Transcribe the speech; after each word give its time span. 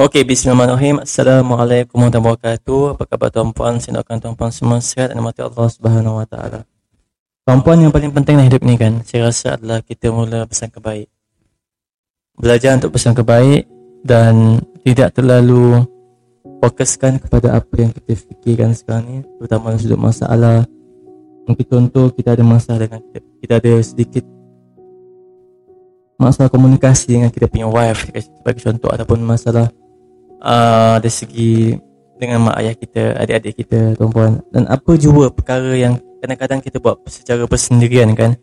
Okey, 0.00 0.24
bismillahirrahmanirrahim. 0.24 1.04
Assalamualaikum 1.04 2.00
warahmatullahi 2.00 2.32
wabarakatuh. 2.40 2.82
Apa 2.96 3.02
khabar 3.04 3.28
tuan-puan? 3.36 3.84
Saya 3.84 4.00
doakan 4.00 4.16
tuan-puan 4.16 4.48
semua 4.48 4.80
sihat 4.80 5.12
dan 5.12 5.20
mati 5.20 5.44
Allah 5.44 5.68
Subhanahu 5.68 6.16
wa 6.16 6.24
taala. 6.24 6.64
Tuan-puan 7.44 7.84
yang 7.84 7.92
paling 7.92 8.08
penting 8.08 8.40
dalam 8.40 8.48
hidup 8.48 8.64
ni 8.64 8.80
kan, 8.80 9.04
saya 9.04 9.28
rasa 9.28 9.60
adalah 9.60 9.84
kita 9.84 10.08
mula 10.08 10.48
bersangka 10.48 10.80
baik. 10.80 11.04
Belajar 12.32 12.80
untuk 12.80 12.96
bersangka 12.96 13.20
baik 13.20 13.68
dan 14.00 14.64
tidak 14.88 15.20
terlalu 15.20 15.84
fokuskan 16.64 17.20
kepada 17.20 17.60
apa 17.60 17.74
yang 17.76 17.92
kita 17.92 18.24
fikirkan 18.24 18.72
sekarang 18.72 19.04
ni, 19.04 19.18
terutama 19.36 19.76
dalam 19.76 19.84
sudut 19.84 20.00
masalah. 20.00 20.64
Mungkin 21.44 21.66
contoh 21.68 22.08
kita 22.08 22.40
ada 22.40 22.44
masalah 22.48 22.88
dengan 22.88 23.04
kita, 23.04 23.20
kita 23.44 23.52
ada 23.60 23.72
sedikit 23.84 24.24
masalah 26.16 26.48
komunikasi 26.48 27.20
dengan 27.20 27.28
kita 27.28 27.52
punya 27.52 27.68
wife 27.68 28.08
sebagai 28.16 28.64
contoh 28.64 28.88
ataupun 28.96 29.20
masalah 29.20 29.68
uh, 30.42 30.96
dari 30.98 31.12
segi 31.12 31.54
dengan 32.20 32.50
mak 32.50 32.56
ayah 32.60 32.74
kita, 32.76 33.02
adik-adik 33.16 33.54
kita, 33.64 33.78
tuan-puan. 33.96 34.44
Dan 34.52 34.68
apa 34.68 34.92
jua 35.00 35.32
perkara 35.32 35.72
yang 35.72 35.96
kadang-kadang 36.20 36.60
kita 36.60 36.76
buat 36.76 37.00
secara 37.08 37.48
bersendirian 37.48 38.12
kan? 38.12 38.36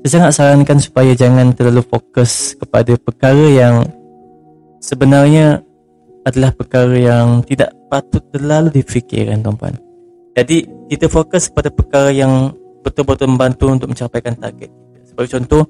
Saya 0.00 0.24
sangat 0.24 0.32
sarankan 0.32 0.78
supaya 0.80 1.12
jangan 1.12 1.52
terlalu 1.52 1.84
fokus 1.84 2.56
kepada 2.56 2.96
perkara 2.96 3.46
yang 3.52 3.84
sebenarnya 4.80 5.60
adalah 6.24 6.56
perkara 6.56 6.96
yang 6.96 7.44
tidak 7.44 7.76
patut 7.92 8.24
terlalu 8.32 8.80
difikirkan 8.80 9.44
tuan-puan. 9.44 9.76
Jadi 10.32 10.64
kita 10.88 11.12
fokus 11.12 11.52
pada 11.52 11.68
perkara 11.68 12.08
yang 12.08 12.56
betul-betul 12.80 13.28
membantu 13.28 13.68
untuk 13.68 13.92
mencapaikan 13.92 14.32
target 14.40 14.72
sebagai 15.04 15.36
contoh 15.36 15.68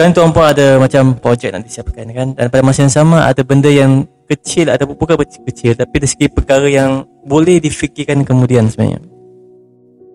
sekarang 0.00 0.16
tuan-puan 0.16 0.56
ada 0.56 0.80
macam 0.80 1.12
projek 1.12 1.52
nak 1.52 1.60
disiapkan 1.68 2.08
kan? 2.08 2.32
Dan 2.32 2.48
pada 2.48 2.64
masa 2.64 2.88
yang 2.88 2.94
sama 3.04 3.20
ada 3.20 3.44
benda 3.44 3.68
yang 3.68 4.08
kecil 4.32 4.72
atau 4.72 4.88
bukan 4.96 5.12
kecil 5.44 5.76
tapi 5.76 6.00
dari 6.00 6.08
segi 6.08 6.32
perkara 6.32 6.64
yang 6.72 7.04
boleh 7.28 7.60
difikirkan 7.60 8.24
kemudian 8.24 8.64
sebenarnya. 8.72 9.04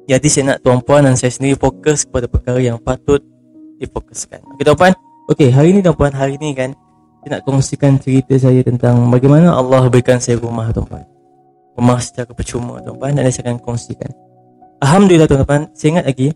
Jadi 0.09 0.26
saya 0.26 0.44
nak 0.50 0.66
tuan-puan 0.66 1.06
dan 1.06 1.14
saya 1.14 1.30
sendiri 1.30 1.54
fokus 1.54 2.02
kepada 2.02 2.26
perkara 2.26 2.58
yang 2.66 2.82
patut 2.82 3.22
difokuskan. 3.78 4.58
Okey 4.58 4.66
tuan-puan? 4.66 4.98
Okey 5.30 5.54
hari 5.54 5.78
ni 5.78 5.86
tuan-puan 5.86 6.18
hari 6.18 6.42
ni 6.42 6.58
kan 6.58 6.74
saya 7.22 7.38
nak 7.38 7.46
kongsikan 7.46 8.02
cerita 8.02 8.34
saya 8.42 8.66
tentang 8.66 9.14
bagaimana 9.14 9.54
Allah 9.54 9.86
berikan 9.86 10.18
saya 10.18 10.42
rumah 10.42 10.66
tuan-puan. 10.74 11.06
Rumah 11.78 12.02
secara 12.02 12.34
percuma 12.34 12.82
tuan-puan 12.82 13.22
dan 13.22 13.30
saya 13.30 13.54
akan 13.54 13.62
kongsikan. 13.62 14.09
Alhamdulillah 14.82 15.30
tuan-puan. 15.30 15.70
Saya 15.78 16.02
ingat 16.02 16.09
lagi 16.09 16.34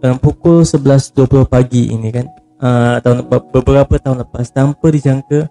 dalam 0.00 0.16
pukul 0.16 0.64
11.20 0.64 1.44
pagi 1.52 1.92
ini 1.92 2.08
kan 2.08 2.24
uh, 2.62 2.96
tahun 3.02 3.26
beberapa 3.30 3.94
tahun 3.98 4.26
lepas 4.26 4.50
tanpa 4.50 4.86
dijangka 4.90 5.50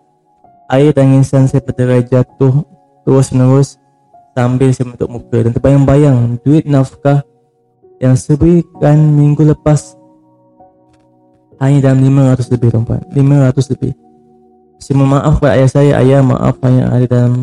air 0.71 0.91
tangisan 0.91 1.47
saya 1.47 1.63
berderai 1.63 2.03
jatuh 2.03 2.63
terus 3.07 3.31
menerus 3.31 3.79
sambil 4.37 4.69
saya 4.75 4.85
menutup 4.91 5.09
muka 5.09 5.37
dan 5.41 5.51
terbayang-bayang 5.55 6.37
duit 6.45 6.67
nafkah 6.69 7.25
yang 7.97 8.13
saya 8.13 8.37
berikan 8.37 9.17
minggu 9.17 9.41
lepas 9.41 9.97
hanya 11.57 11.89
dalam 11.89 12.05
500 12.05 12.53
lebih 12.53 12.69
tuan 12.69 13.01
500 13.09 13.73
lebih. 13.73 13.93
Saya 14.77 14.93
maaf 15.01 15.41
kepada 15.41 15.53
ayah 15.57 15.69
saya. 15.69 15.91
Ayah 15.97 16.21
maaf 16.21 16.55
hanya 16.61 16.93
ada 16.93 17.05
dalam 17.09 17.33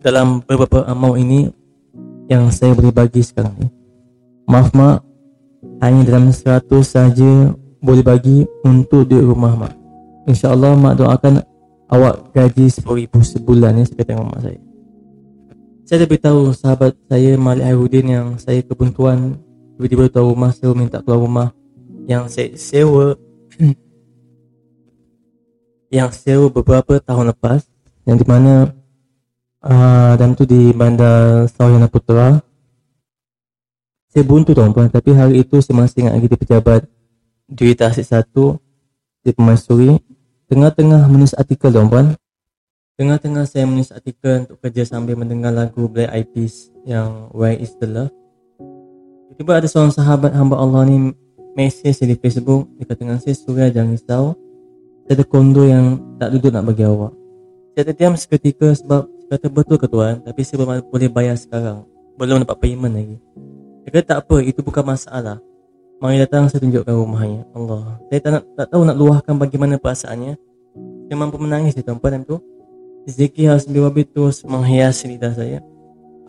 dalam 0.00 0.28
beberapa 0.40 0.88
amal 0.88 1.20
ini 1.20 1.52
yang 2.32 2.48
saya 2.48 2.72
boleh 2.72 2.92
bagi 2.92 3.20
sekarang 3.20 3.52
ni. 3.60 3.68
Maaf 4.48 4.72
mak. 4.72 5.04
Hanya 5.84 6.00
dalam 6.08 6.32
100 6.32 6.64
saja 6.80 7.52
boleh 7.78 8.02
bagi 8.02 8.42
untuk 8.66 9.06
di 9.06 9.18
rumah 9.18 9.54
mak. 9.54 9.74
InsyaAllah 10.26 10.74
mak 10.74 10.94
doakan 10.98 11.40
awak 11.88 12.34
gaji 12.34 12.68
RM10,000 12.68 13.14
sebulan 13.38 13.80
ya 13.80 13.84
saya 13.86 14.04
tengok 14.04 14.26
mak 14.26 14.40
saya. 14.42 14.60
Saya 15.88 15.98
lebih 16.04 16.20
tahu 16.20 16.52
sahabat 16.52 16.92
saya 17.08 17.40
Malik 17.40 17.64
Hairudin 17.64 18.06
yang 18.12 18.26
saya 18.36 18.60
kebuntuan 18.60 19.40
tiba-tiba 19.78 20.10
tahu 20.10 20.34
rumah 20.34 20.50
saya 20.52 20.74
minta 20.74 21.00
keluar 21.00 21.22
rumah 21.22 21.48
yang 22.10 22.26
saya 22.26 22.52
sewa 22.58 23.14
yang 25.96 26.10
sewa 26.12 26.50
beberapa 26.50 26.98
tahun 26.98 27.32
lepas 27.32 27.64
yang 28.04 28.18
di 28.18 28.26
mana 28.26 28.74
uh, 29.62 30.12
dan 30.18 30.34
tu 30.34 30.42
di 30.44 30.74
bandar 30.74 31.46
Sawyana 31.46 31.86
Putra 31.86 32.42
saya 34.10 34.24
buntu 34.26 34.50
tuan-tuan 34.50 34.90
tapi 34.90 35.14
hari 35.14 35.46
itu 35.46 35.62
saya 35.62 35.78
masih 35.78 36.04
ingat 36.04 36.12
lagi 36.18 36.26
di 36.26 36.36
pejabat 36.36 36.80
Dwi 37.48 37.72
Tasik 37.72 38.04
satu 38.04 38.60
di 39.24 39.32
Pemaisuri 39.32 39.96
Tengah-tengah 40.52 41.08
menulis 41.08 41.32
artikel 41.32 41.72
tuan-puan. 41.72 42.12
Tengah-tengah 43.00 43.44
saya 43.48 43.64
menulis 43.68 43.92
artikel 43.92 44.44
untuk 44.44 44.60
kerja 44.64 44.84
sambil 44.84 45.16
mendengar 45.16 45.52
lagu 45.52 45.88
Black 45.88 46.12
Eyed 46.12 46.28
Peas 46.32 46.72
yang 46.84 47.28
Where 47.36 47.56
is 47.56 47.72
the 47.80 47.88
Love? 47.88 48.12
Tiba-tiba 49.32 49.64
ada 49.64 49.68
seorang 49.68 49.92
sahabat 49.92 50.32
hamba 50.32 50.60
Allah 50.60 50.88
ni 50.88 51.12
mesej 51.56 52.00
di 52.04 52.16
Facebook. 52.20 52.68
Dia 52.76 52.84
kata 52.84 53.00
dengan 53.00 53.20
saya 53.20 53.36
Surya 53.36 53.68
jangan 53.72 53.92
risau 53.92 54.24
Saya 55.04 55.20
ada 55.20 55.24
kondo 55.24 55.64
yang 55.64 56.00
tak 56.20 56.32
duduk 56.36 56.52
nak 56.52 56.64
bagi 56.68 56.84
awak. 56.84 57.12
Saya 57.72 57.84
terdiam 57.92 58.12
seketika 58.16 58.72
sebab 58.76 59.08
kata 59.28 59.46
betul 59.52 59.76
ke 59.80 59.88
tuan? 59.88 60.20
Tapi 60.20 60.40
saya 60.44 60.64
belum 60.64 60.84
boleh 60.88 61.08
bayar 61.12 61.36
sekarang. 61.36 61.84
Belum 62.16 62.44
dapat 62.44 62.56
payment 62.60 62.92
lagi. 62.92 63.16
Dia 63.84 63.88
kata 63.88 64.04
tak 64.04 64.18
apa 64.24 64.36
itu 64.44 64.60
bukan 64.60 64.84
masalah 64.84 65.40
Mari 65.98 66.22
datang 66.22 66.46
saya 66.46 66.62
tunjukkan 66.62 66.94
rumahnya. 66.94 67.42
Allah. 67.58 67.98
Saya 68.06 68.18
tak, 68.22 68.30
nak, 68.30 68.44
tak 68.54 68.66
tahu 68.70 68.82
nak 68.86 68.94
luahkan 68.94 69.34
bagaimana 69.34 69.82
perasaannya. 69.82 70.38
Saya 71.10 71.16
mampu 71.18 71.42
menangis 71.42 71.74
di 71.74 71.82
tempat 71.82 72.14
itu 72.22 72.38
Zikir 73.08 73.50
harus 73.50 73.66
biwabi 73.66 74.06
terus 74.06 74.46
menghiasi 74.46 75.10
lidah 75.10 75.34
saya. 75.34 75.58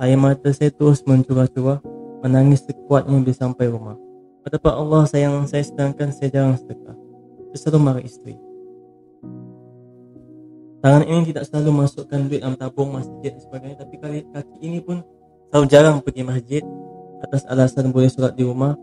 Air 0.02 0.18
mata 0.18 0.50
saya 0.50 0.74
terus 0.74 1.06
mencurah-curah 1.06 1.86
Menangis 2.26 2.66
sekuatnya 2.66 3.22
bila 3.22 3.36
sampai 3.36 3.70
rumah. 3.70 3.96
Betapa 4.42 4.74
Allah 4.74 5.06
sayang 5.06 5.46
saya 5.46 5.62
sedangkan 5.62 6.10
saya 6.18 6.34
jarang 6.34 6.58
sedekah. 6.58 6.98
Saya 7.54 7.58
selalu 7.62 7.80
marah 7.80 8.04
isteri. 8.04 8.36
Tangan 10.82 11.04
ini 11.06 11.30
tidak 11.30 11.46
selalu 11.46 11.86
masukkan 11.86 12.26
duit 12.26 12.42
dalam 12.42 12.58
tabung 12.58 12.96
masjid 12.96 13.36
dan 13.36 13.42
sebagainya 13.44 13.84
Tapi 13.84 13.96
kaki 14.00 14.58
ini 14.64 14.80
pun 14.80 15.04
selalu 15.52 15.66
jarang 15.68 16.00
pergi 16.00 16.24
masjid 16.24 16.64
Atas 17.20 17.44
alasan 17.52 17.92
boleh 17.92 18.08
solat 18.08 18.32
di 18.40 18.48
rumah 18.48 18.80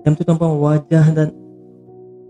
Time 0.00 0.16
tu 0.16 0.24
tuan 0.24 0.38
wajah 0.38 1.06
dan 1.12 1.28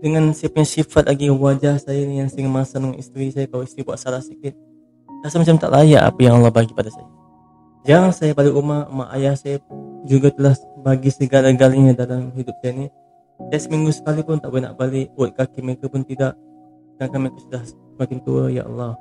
dengan 0.01 0.33
punya 0.33 0.65
sifat 0.65 1.07
lagi 1.07 1.29
wajah 1.29 1.77
saya 1.77 2.01
ni 2.03 2.19
yang 2.19 2.27
sering 2.27 2.49
masa 2.49 2.81
dengan 2.81 2.97
isteri 2.97 3.29
saya 3.29 3.45
kalau 3.45 3.63
isteri 3.63 3.85
buat 3.85 4.01
salah 4.01 4.19
sikit 4.19 4.57
rasa 5.21 5.37
macam 5.37 5.55
tak 5.61 5.69
layak 5.69 6.01
apa 6.01 6.19
yang 6.19 6.41
Allah 6.41 6.49
bagi 6.49 6.73
pada 6.73 6.89
saya. 6.89 7.05
Jarang 7.85 8.13
saya 8.13 8.33
balik 8.33 8.53
rumah 8.57 8.89
mak 8.89 9.09
ayah 9.17 9.37
saya 9.37 9.61
juga 10.05 10.33
telah 10.33 10.57
bagi 10.81 11.13
segala-galanya 11.13 11.93
dalam 11.93 12.33
hidup 12.33 12.57
saya 12.61 12.73
ni. 12.73 12.87
Saya 13.49 13.61
seminggu 13.61 13.89
sekali 13.93 14.21
pun 14.25 14.37
tak 14.41 14.49
boleh 14.49 14.69
nak 14.69 14.77
balik 14.77 15.13
buat 15.13 15.33
kaki 15.33 15.61
mereka 15.61 15.89
pun 15.89 16.01
tidak. 16.05 16.33
Sedangkan 16.97 17.29
mereka 17.29 17.39
sudah 17.41 17.61
semakin 17.65 18.17
tua 18.25 18.43
ya 18.49 18.65
Allah. 18.65 18.97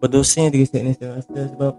Berdosanya 0.00 0.52
diri 0.52 0.64
saya 0.68 0.82
ni 0.84 0.92
saya 0.96 1.20
rasa 1.20 1.40
sebab 1.52 1.72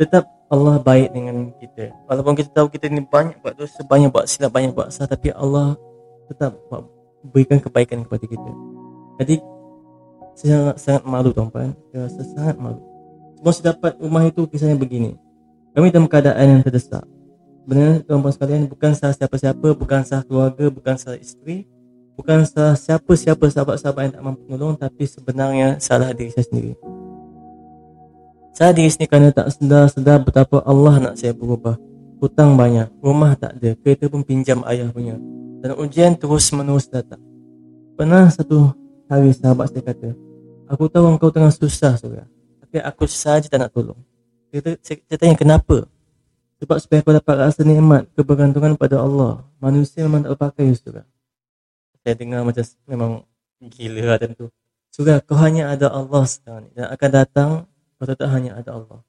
tetap 0.00 0.24
Allah 0.52 0.76
baik 0.76 1.16
dengan 1.16 1.48
kita. 1.56 1.96
Walaupun 2.04 2.36
kita 2.36 2.52
tahu 2.52 2.68
kita 2.68 2.92
ni 2.92 3.00
banyak 3.00 3.40
buat 3.40 3.56
dosa 3.56 3.80
Banyak 3.88 4.12
buat 4.12 4.28
silap, 4.28 4.52
banyak 4.52 4.76
buat 4.76 4.92
salah 4.92 5.08
Tapi 5.08 5.32
Allah 5.32 5.80
tetap 6.28 6.60
berikan 7.24 7.56
kebaikan 7.56 8.04
kepada 8.04 8.24
kita. 8.28 8.50
Jadi 9.16 9.40
saya 10.32 10.72
sangat, 10.72 10.76
sangat 10.80 11.02
malu 11.08 11.32
tuan-tuan 11.32 11.72
Saya 11.88 12.26
sangat 12.36 12.56
malu. 12.60 12.80
Sebab 13.40 13.52
saya 13.56 13.64
dapat 13.72 13.92
rumah 13.96 14.28
itu 14.28 14.44
kisahnya 14.44 14.76
begini. 14.76 15.16
Kami 15.72 15.88
dalam 15.88 16.04
keadaan 16.04 16.44
yang 16.44 16.60
terdesak. 16.60 17.04
Sebenarnya 17.64 18.04
tuan-tuan 18.04 18.34
sekalian 18.36 18.62
Bukan 18.68 18.90
salah 18.92 19.14
siapa-siapa 19.14 19.68
Bukan 19.78 20.02
salah 20.02 20.26
keluarga 20.26 20.66
Bukan 20.66 20.98
salah 20.98 21.14
isteri 21.14 21.62
Bukan 22.18 22.42
salah 22.42 22.74
siapa-siapa 22.74 23.46
sahabat-sahabat 23.46 24.02
yang 24.02 24.12
tak 24.18 24.22
mampu 24.26 24.42
menolong 24.50 24.74
Tapi 24.74 25.06
sebenarnya 25.06 25.78
salah 25.78 26.10
diri 26.10 26.34
saya 26.34 26.42
sendiri 26.42 26.74
saya 28.52 28.76
diri 28.76 28.92
sini 28.92 29.08
kerana 29.08 29.32
tak 29.32 29.48
sedar-sedar 29.56 30.20
betapa 30.20 30.60
Allah 30.68 31.00
nak 31.00 31.14
saya 31.16 31.32
berubah. 31.32 31.80
Hutang 32.20 32.54
banyak, 32.54 32.86
rumah 33.02 33.34
tak 33.34 33.58
ada, 33.58 33.74
kereta 33.80 34.06
pun 34.06 34.22
pinjam 34.22 34.62
ayah 34.68 34.86
punya. 34.92 35.18
Dan 35.64 35.74
ujian 35.74 36.14
terus 36.14 36.52
menerus 36.54 36.86
datang. 36.86 37.18
Pernah 37.98 38.30
satu 38.30 38.70
hari 39.10 39.34
sahabat 39.34 39.72
saya 39.72 39.82
kata, 39.82 40.14
Aku 40.72 40.88
tahu 40.88 41.04
engkau 41.12 41.28
tengah 41.28 41.52
susah 41.52 42.00
surah. 42.00 42.24
Tapi 42.64 42.80
aku 42.80 43.04
saja 43.04 43.44
tak 43.44 43.60
nak 43.60 43.76
tolong. 43.76 43.98
Saya, 44.48 44.76
saya, 44.80 45.16
tanya 45.20 45.36
kenapa? 45.36 45.84
Sebab 46.64 46.76
supaya 46.80 47.04
aku 47.04 47.12
dapat 47.12 47.36
rasa 47.36 47.60
nikmat 47.60 48.08
kebergantungan 48.16 48.80
pada 48.80 49.04
Allah. 49.04 49.44
Manusia 49.60 50.04
memang 50.08 50.24
tak 50.24 50.32
berpakai 50.36 50.72
surah. 50.72 51.04
Saya 52.00 52.14
dengar 52.16 52.40
macam 52.46 52.64
memang 52.88 53.10
gila 53.60 54.14
lah 54.14 54.18
tentu. 54.20 54.48
Surah, 54.92 55.20
kau 55.20 55.36
hanya 55.40 55.72
ada 55.72 55.92
Allah 55.92 56.24
sekarang 56.24 56.68
ni. 56.68 56.70
Dan 56.72 56.88
akan 56.88 57.10
datang 57.12 57.50
kau 58.02 58.10
tak 58.10 58.26
hanya 58.34 58.58
ada 58.58 58.74
Allah. 58.74 59.06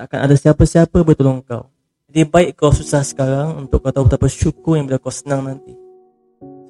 Takkan 0.00 0.24
ada 0.24 0.32
siapa-siapa 0.32 1.04
bertolong 1.04 1.44
kau. 1.44 1.68
Jadi 2.08 2.24
baik 2.24 2.56
kau 2.56 2.72
susah 2.72 3.04
sekarang 3.04 3.68
untuk 3.68 3.84
kau 3.84 3.92
tahu 3.92 4.08
betapa 4.08 4.24
syukur 4.32 4.80
yang 4.80 4.88
bila 4.88 4.96
kau 4.96 5.12
senang 5.12 5.44
nanti. 5.44 5.76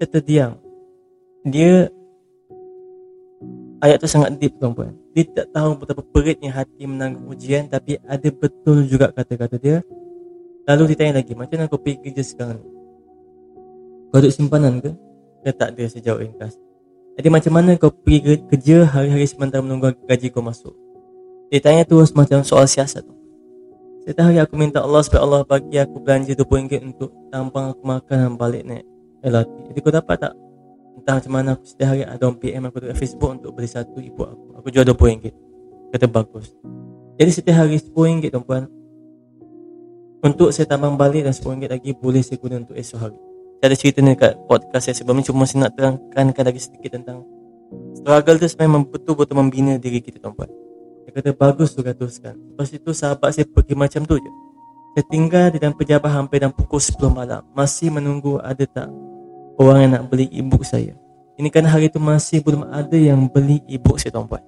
Saya 0.02 0.10
terdiam. 0.10 0.58
Dia 1.46 1.86
ayat 3.80 3.96
tu 4.02 4.08
sangat 4.08 4.36
deep 4.36 4.58
tuan-puan 4.60 4.92
dia 5.16 5.24
tak 5.26 5.50
tahu 5.50 5.74
betapa 5.80 6.02
peritnya 6.12 6.52
hati 6.52 6.84
menanggung 6.84 7.26
ujian 7.32 7.66
tapi 7.66 7.96
ada 8.04 8.28
betul 8.28 8.84
juga 8.84 9.10
kata-kata 9.10 9.56
dia 9.56 9.80
lalu 10.68 10.92
dia 10.92 10.96
tanya 11.00 11.24
lagi 11.24 11.32
macam 11.32 11.56
mana 11.56 11.66
kau 11.66 11.80
pergi 11.80 11.98
kerja 12.04 12.22
sekarang 12.22 12.60
ni 12.60 12.70
kau 14.12 14.18
ada 14.20 14.28
simpanan 14.28 14.84
ke 14.84 14.92
dia 15.40 15.52
tak 15.56 15.68
ada 15.74 15.84
sejauh 15.88 16.20
ringkas 16.20 16.54
jadi 17.16 17.28
macam 17.32 17.52
mana 17.56 17.70
kau 17.80 17.90
pergi 17.90 18.44
kerja 18.46 18.84
hari-hari 18.84 19.26
sementara 19.26 19.64
menunggu 19.64 19.96
gaji 20.04 20.28
kau 20.28 20.44
masuk 20.44 20.76
dia 21.50 21.60
tanya 21.60 21.82
terus 21.82 22.14
macam 22.14 22.46
soal 22.46 22.64
siasat 22.70 23.02
tu 23.02 23.20
setiap 24.00 24.32
hari 24.32 24.40
aku 24.40 24.56
minta 24.56 24.80
Allah 24.80 25.04
supaya 25.04 25.22
Allah 25.22 25.44
bagi 25.44 25.76
aku 25.76 26.00
belanja 26.00 26.32
RM20 26.32 26.82
untuk 26.82 27.12
tampang 27.28 27.76
aku 27.76 27.82
makan 27.84 28.16
dan 28.16 28.34
balik 28.34 28.64
naik 28.64 28.82
LRT. 29.20 29.70
Jadi 29.70 29.78
kau 29.84 29.92
dapat 29.92 30.16
tak? 30.16 30.34
Entah 30.96 31.14
macam 31.20 31.32
mana 31.32 31.48
aku 31.54 31.64
setiap 31.68 31.92
hari 31.92 32.02
ada 32.08 32.26
PM 32.32 32.62
aku 32.66 32.76
dekat 32.80 32.96
Facebook 32.96 33.30
untuk 33.36 33.52
beli 33.52 33.68
satu 33.68 34.00
ibu 34.00 34.24
aku. 34.24 34.44
Aku 34.56 34.66
jual 34.72 34.88
RM20. 34.88 35.30
Kata 35.92 36.06
bagus. 36.08 36.48
Jadi 37.20 37.30
setiap 37.30 37.60
hari 37.60 37.76
RM10 37.76 38.32
tuan-puan. 38.32 38.64
Untuk 40.24 40.52
saya 40.52 40.64
tambang 40.68 40.96
balik 40.96 41.28
dan 41.28 41.36
RM10 41.36 41.68
lagi 41.68 41.90
boleh 41.92 42.24
saya 42.24 42.40
guna 42.40 42.64
untuk 42.64 42.76
esok 42.80 42.98
hari. 43.04 43.18
Saya 43.60 43.66
ada 43.68 43.76
cerita 43.76 43.98
ni 44.00 44.16
dekat 44.16 44.32
podcast 44.48 44.88
saya 44.88 44.96
sebelum 44.96 45.20
ni 45.20 45.24
cuma 45.28 45.44
saya 45.44 45.68
nak 45.68 45.76
terangkan 45.76 46.44
lagi 46.48 46.60
sedikit 46.64 46.96
tentang 46.96 47.20
struggle 47.92 48.40
tu 48.40 48.48
sebenarnya 48.48 48.88
betul-betul 48.88 49.36
membina 49.36 49.76
diri 49.76 50.00
kita 50.00 50.16
tuan-puan. 50.24 50.48
Dia 51.10 51.18
kata 51.18 51.34
bagus 51.34 51.74
tu 51.74 51.82
teruskan 51.82 52.38
Lepas 52.38 52.70
itu 52.70 52.94
sahabat 52.94 53.34
saya 53.34 53.42
pergi 53.42 53.74
macam 53.74 54.06
tu 54.06 54.14
je. 54.22 54.30
Saya 54.94 55.04
tinggal 55.10 55.50
di 55.50 55.58
dalam 55.58 55.74
pejabat 55.74 56.06
hampir 56.06 56.38
dalam 56.38 56.54
pukul 56.54 56.78
10 56.78 57.10
malam. 57.10 57.42
Masih 57.50 57.90
menunggu 57.90 58.38
ada 58.38 58.62
tak 58.62 58.86
Orang 59.58 59.82
yang 59.82 59.90
nak 59.98 60.06
beli 60.06 60.30
e-book 60.30 60.62
saya. 60.62 60.94
Ini 61.34 61.50
kan 61.50 61.66
hari 61.66 61.90
itu 61.90 61.98
masih 61.98 62.46
belum 62.46 62.70
ada 62.70 62.94
yang 62.94 63.26
beli 63.26 63.58
e-book 63.66 63.98
saya 63.98 64.14
tuan-puan. 64.14 64.38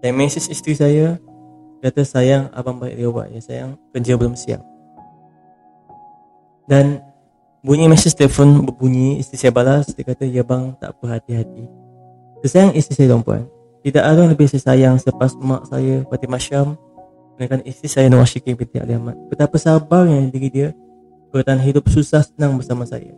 Saya 0.00 0.16
mesej 0.16 0.48
isteri 0.48 0.72
saya 0.72 1.20
Kata 1.84 2.02
sayang 2.08 2.48
abang 2.56 2.80
baik 2.80 2.96
lewat 2.96 3.28
ya 3.36 3.40
sayang. 3.44 3.70
Kerja 3.92 4.16
belum 4.16 4.32
siap. 4.32 4.64
Dan 6.64 7.04
Bunyi 7.58 7.90
mesej 7.90 8.14
telefon 8.16 8.64
berbunyi 8.64 9.20
Isteri 9.20 9.36
saya 9.36 9.52
balas. 9.52 9.92
Dia 9.92 10.08
kata 10.08 10.24
ya 10.24 10.40
bang 10.40 10.72
tak 10.80 10.96
apa 10.96 11.20
hati-hati. 11.20 11.68
Kesayang 12.40 12.72
isteri 12.72 13.04
saya 13.04 13.12
tuan-puan 13.12 13.57
tidak 13.82 14.02
ada 14.02 14.26
yang 14.26 14.30
lebih 14.34 14.46
saya 14.50 14.62
sayang 14.74 14.96
selepas 14.98 15.38
mak 15.38 15.70
saya 15.70 16.02
Fatimah 16.10 16.42
Syam 16.42 16.74
dengan 17.38 17.62
isteri 17.62 17.88
saya 17.88 18.06
Nawar 18.10 18.26
Syikir 18.26 18.58
binti 18.58 18.82
Ali 18.82 18.98
Ahmad. 18.98 19.14
Betapa 19.30 19.54
sabarnya 19.56 20.26
diri 20.28 20.50
dia 20.50 20.68
bertahan 21.30 21.62
hidup 21.62 21.86
susah 21.86 22.26
senang 22.26 22.58
bersama 22.58 22.82
saya. 22.82 23.14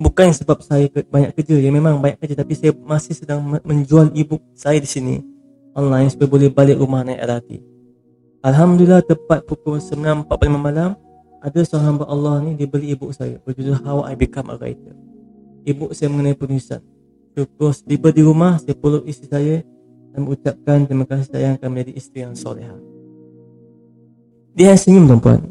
Bukan 0.00 0.32
sebab 0.34 0.64
saya 0.64 0.88
banyak 0.88 1.36
kerja, 1.36 1.60
ya 1.60 1.70
memang 1.70 2.00
banyak 2.00 2.18
kerja 2.18 2.34
tapi 2.42 2.56
saya 2.56 2.72
masih 2.74 3.14
sedang 3.14 3.44
menjual 3.62 4.10
e-book 4.16 4.42
saya 4.56 4.80
di 4.80 4.88
sini 4.88 5.14
online 5.76 6.10
supaya 6.10 6.28
boleh 6.32 6.48
balik 6.48 6.80
rumah 6.80 7.04
naik 7.04 7.20
LRT. 7.22 7.50
Alhamdulillah 8.42 9.04
tepat 9.06 9.46
pukul 9.46 9.78
9.45 9.78 10.26
malam 10.58 10.98
ada 11.38 11.58
seorang 11.62 11.94
hamba 11.94 12.04
Allah 12.10 12.42
ni 12.42 12.58
dia 12.58 12.66
beli 12.66 12.96
e-book 12.96 13.14
saya 13.14 13.38
berjudul 13.44 13.78
How 13.84 14.08
I 14.08 14.18
Become 14.18 14.50
a 14.50 14.56
Writer. 14.58 14.94
E-book 15.62 15.94
saya 15.94 16.10
mengenai 16.10 16.34
penulisan. 16.34 16.82
Terus 17.36 17.86
tiba 17.86 18.10
di 18.10 18.26
rumah 18.26 18.58
saya 18.58 18.74
peluk 18.74 19.06
isteri 19.06 19.28
saya 19.30 19.56
dan 20.12 20.18
mengucapkan 20.28 20.84
terima 20.84 21.04
kasih 21.08 21.26
sayang 21.32 21.56
kami 21.56 21.80
menjadi 21.80 21.92
isteri 21.96 22.20
yang 22.28 22.36
soleha. 22.36 22.76
Dia 24.52 24.76
senyum 24.76 25.08
tuan-puan. 25.08 25.48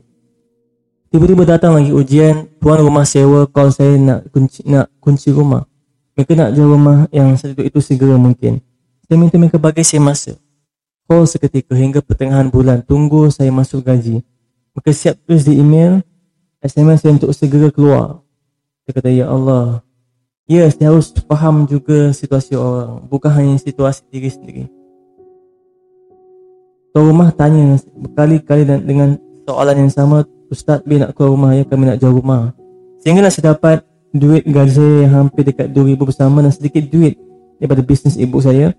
Tiba-tiba 1.12 1.44
datang 1.44 1.76
lagi 1.76 1.92
ujian, 1.92 2.48
tuan 2.62 2.80
rumah 2.80 3.04
sewa 3.04 3.44
call 3.50 3.74
saya 3.74 4.00
nak 4.00 4.32
kunci 4.32 4.64
nak 4.64 4.88
kunci 5.02 5.34
rumah. 5.34 5.68
Mereka 6.16 6.38
nak 6.38 6.54
jual 6.56 6.70
rumah 6.72 7.10
yang 7.12 7.36
saya 7.36 7.52
duduk 7.52 7.68
itu 7.68 7.80
segera 7.84 8.16
mungkin. 8.16 8.64
Saya 9.10 9.18
minta 9.20 9.36
mereka 9.36 9.60
bagi 9.60 9.84
saya 9.84 10.00
masa. 10.00 10.40
Call 11.10 11.28
seketika 11.28 11.76
hingga 11.76 12.00
pertengahan 12.00 12.48
bulan, 12.48 12.80
tunggu 12.86 13.28
saya 13.28 13.52
masuk 13.52 13.84
gaji. 13.84 14.24
Mereka 14.72 14.90
siap 14.96 15.20
tulis 15.28 15.44
di 15.44 15.60
email, 15.60 16.00
SMS 16.64 17.04
saya 17.04 17.18
untuk 17.18 17.36
segera 17.36 17.68
keluar. 17.74 18.24
Saya 18.88 18.94
kata, 18.96 19.10
Ya 19.12 19.28
Allah, 19.28 19.84
Ya, 20.52 20.68
saya 20.68 20.92
harus 20.92 21.16
faham 21.32 21.64
juga 21.64 22.12
situasi 22.12 22.60
orang. 22.60 23.08
Bukan 23.08 23.32
hanya 23.32 23.56
situasi 23.56 24.04
diri 24.12 24.28
sendiri. 24.28 24.64
Tuan 26.92 27.08
rumah 27.08 27.32
tanya 27.32 27.80
berkali-kali 27.96 28.68
dengan 28.68 29.16
soalan 29.48 29.88
yang 29.88 29.92
sama 29.96 30.28
Ustaz, 30.52 30.84
bila 30.84 31.08
nak 31.08 31.16
keluar 31.16 31.32
rumah? 31.32 31.56
Ya 31.56 31.64
kami 31.64 31.88
nak 31.88 32.04
jual 32.04 32.12
rumah. 32.12 32.52
Sehingga 33.00 33.32
saya 33.32 33.56
dapat 33.56 33.88
duit 34.12 34.44
gaji 34.44 35.08
yang 35.08 35.24
hampir 35.24 35.48
dekat 35.48 35.72
2000 35.72 36.04
bersama 36.04 36.44
Dan 36.44 36.52
sedikit 36.52 36.84
duit 36.92 37.16
daripada 37.56 37.80
bisnes 37.80 38.20
ibu 38.20 38.44
saya. 38.44 38.76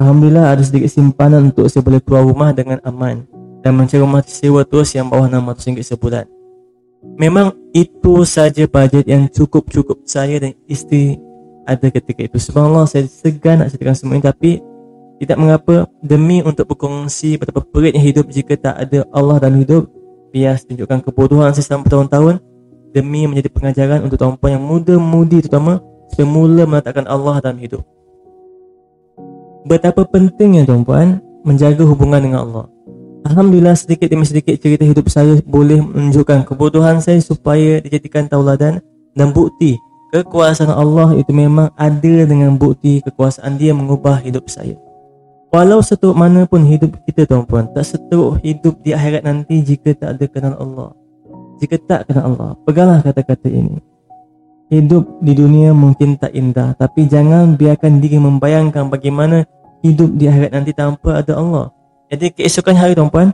Alhamdulillah 0.00 0.56
ada 0.56 0.64
sedikit 0.64 0.88
simpanan 0.88 1.52
untuk 1.52 1.68
saya 1.68 1.84
boleh 1.84 2.00
keluar 2.00 2.24
rumah 2.24 2.56
dengan 2.56 2.80
aman 2.88 3.28
Dan 3.60 3.76
mencari 3.76 4.00
rumah 4.00 4.24
sewa 4.24 4.64
terus 4.64 4.96
yang 4.96 5.12
bawah 5.12 5.28
RM600 5.28 5.92
sebulan 5.92 6.24
Memang 7.02 7.52
itu 7.74 8.22
saja 8.22 8.64
bajet 8.70 9.04
yang 9.10 9.26
cukup-cukup 9.26 10.06
saya 10.06 10.38
dan 10.38 10.54
isteri 10.70 11.18
ada 11.66 11.90
ketika 11.90 12.22
itu. 12.26 12.38
Subhanallah 12.38 12.86
saya 12.86 13.06
segan 13.10 13.62
nak 13.62 13.74
ceritakan 13.74 13.96
semua 13.98 14.14
ini 14.18 14.24
tapi 14.24 14.50
tidak 15.22 15.38
mengapa 15.38 15.74
demi 16.02 16.42
untuk 16.42 16.66
berkongsi 16.74 17.38
betapa 17.38 17.62
peritnya 17.62 18.02
hidup 18.02 18.26
jika 18.26 18.58
tak 18.58 18.74
ada 18.74 19.06
Allah 19.14 19.38
dalam 19.38 19.62
hidup 19.62 19.86
bias 20.34 20.66
tunjukkan 20.66 21.06
kebodohan 21.06 21.54
saya 21.54 21.62
selama 21.70 21.86
bertahun-tahun 21.86 22.34
demi 22.90 23.28
menjadi 23.28 23.48
pengajaran 23.52 24.00
untuk 24.02 24.18
tuan-puan 24.18 24.58
yang 24.58 24.64
muda-mudi 24.64 25.44
terutama 25.44 25.78
supaya 26.10 26.26
mula 26.28 26.64
meletakkan 26.68 27.06
Allah 27.06 27.40
dalam 27.40 27.60
hidup. 27.60 27.82
Betapa 29.62 30.02
pentingnya 30.04 30.66
tuan-puan 30.66 31.22
menjaga 31.46 31.86
hubungan 31.86 32.20
dengan 32.20 32.40
Allah. 32.42 32.64
Alhamdulillah 33.22 33.78
sedikit 33.78 34.10
demi 34.10 34.26
sedikit 34.26 34.58
cerita 34.58 34.82
hidup 34.82 35.06
saya 35.06 35.38
boleh 35.46 35.78
menunjukkan 35.78 36.42
kebodohan 36.42 36.98
saya 36.98 37.22
supaya 37.22 37.78
dijadikan 37.78 38.26
tauladan 38.26 38.82
dan 39.14 39.30
bukti 39.30 39.78
kekuasaan 40.12 40.74
Allah 40.74 41.14
itu 41.14 41.30
memang 41.30 41.70
ada 41.78 42.14
dengan 42.26 42.58
bukti 42.58 43.00
kekuasaan 43.00 43.56
dia 43.56 43.72
mengubah 43.72 44.20
hidup 44.20 44.50
saya. 44.50 44.76
Walau 45.52 45.84
seteruk 45.84 46.16
mana 46.16 46.48
pun 46.48 46.64
hidup 46.64 46.96
kita 47.04 47.28
tuan-puan, 47.28 47.68
tak 47.76 47.84
seteruk 47.84 48.40
hidup 48.40 48.80
di 48.80 48.96
akhirat 48.96 49.22
nanti 49.22 49.60
jika 49.60 49.92
tak 49.92 50.16
ada 50.16 50.24
kenal 50.28 50.54
Allah. 50.56 50.90
Jika 51.60 51.76
tak 51.84 52.08
kenal 52.08 52.32
Allah, 52.32 52.50
peganglah 52.64 53.04
kata-kata 53.04 53.52
ini. 53.52 53.76
Hidup 54.72 55.20
di 55.20 55.36
dunia 55.36 55.76
mungkin 55.76 56.16
tak 56.16 56.32
indah, 56.32 56.72
tapi 56.74 57.04
jangan 57.04 57.60
biarkan 57.60 58.00
diri 58.00 58.16
membayangkan 58.16 58.88
bagaimana 58.88 59.44
hidup 59.84 60.16
di 60.16 60.24
akhirat 60.24 60.56
nanti 60.56 60.72
tanpa 60.72 61.20
ada 61.20 61.36
Allah. 61.36 61.68
Jadi 62.12 62.28
keesokan 62.36 62.76
hari 62.76 62.92
tuan-puan 62.92 63.32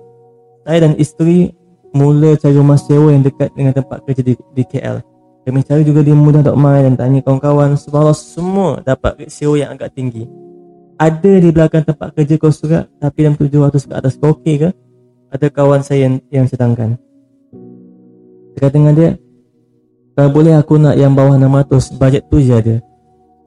Saya 0.63 0.87
dan 0.87 0.95
isteri 0.95 1.51
Mula 1.91 2.39
cari 2.39 2.55
rumah 2.55 2.79
sewa 2.79 3.11
yang 3.11 3.27
dekat 3.27 3.51
dengan 3.59 3.75
tempat 3.75 4.07
kerja 4.07 4.23
di, 4.23 4.39
di 4.55 4.63
KL 4.63 5.03
Kami 5.43 5.61
cari 5.67 5.83
juga 5.83 6.07
di 6.07 6.15
Mai 6.15 6.87
Dan 6.87 6.95
tanya 6.95 7.19
kawan-kawan 7.27 7.75
Subhanallah 7.75 8.15
semua 8.15 8.79
dapat 8.87 9.27
sewa 9.27 9.59
yang 9.59 9.75
agak 9.75 9.99
tinggi. 9.99 10.31
Ada 10.95 11.43
di 11.43 11.51
belakang 11.51 11.83
tempat 11.83 12.15
kerja 12.15 12.39
kau 12.39 12.55
surat 12.55 12.87
Tapi 13.03 13.19
dalam 13.27 13.35
700 13.35 13.83
ke 13.83 13.93
atas 13.99 14.15
kau 14.15 14.39
okey 14.39 14.55
ke? 14.63 14.71
Ada 15.35 15.47
kawan 15.51 15.83
saya 15.83 16.07
yang, 16.07 16.15
yang 16.31 16.47
sedangkan. 16.47 16.95
Kata 18.55 18.71
dengan 18.71 18.95
dia 18.95 19.11
Kalau 20.15 20.31
boleh 20.31 20.55
aku 20.55 20.79
nak 20.79 20.95
yang 20.95 21.19
bawah 21.19 21.35
600 21.35 21.99
Bajet 21.99 22.23
tu 22.31 22.39
je 22.39 22.55
ada 22.55 22.77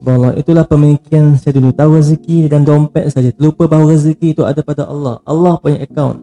bahawa 0.02 0.34
itulah 0.34 0.66
pemikiran 0.66 1.38
saya 1.38 1.54
dulu. 1.56 1.70
Tahu 1.70 1.90
rezeki 2.02 2.50
dan 2.50 2.66
dompet 2.66 3.06
saja. 3.14 3.30
Lupa 3.38 3.70
bahawa 3.70 3.94
rezeki 3.94 4.34
itu 4.34 4.42
ada 4.42 4.60
pada 4.60 4.84
Allah. 4.90 5.22
Allah 5.22 5.54
punya 5.62 5.78
account. 5.86 6.18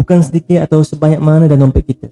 Bukan 0.00 0.24
sedikit 0.24 0.64
atau 0.64 0.80
sebanyak 0.80 1.20
mana 1.20 1.44
dalam 1.44 1.68
dompet 1.68 1.84
kita. 1.84 2.08